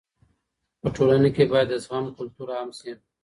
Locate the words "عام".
2.57-2.69